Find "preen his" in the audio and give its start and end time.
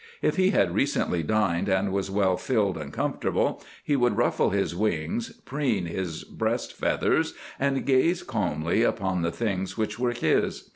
5.45-6.23